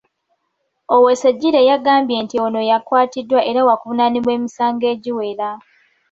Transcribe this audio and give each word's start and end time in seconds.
Owoyesigyire 0.93 1.59
yagambye 1.69 2.17
nti 2.23 2.35
ono 2.45 2.59
yakwatiddwa 2.69 3.39
era 3.49 3.59
waakuvunaanibwa 3.67 4.31
emisango 4.37 4.85
egiwera. 4.93 5.49